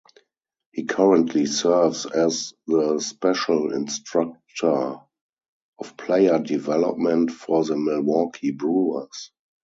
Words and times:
He 0.71 0.85
currently 0.85 1.45
serves 1.45 2.07
as 2.07 2.55
the 2.65 2.99
special 2.99 3.71
instructor 3.71 4.95
of 5.77 5.95
player 5.95 6.39
development 6.39 7.29
for 7.29 7.63
the 7.63 7.77
Milwaukee 7.77 8.49
Brewers. 8.49 9.29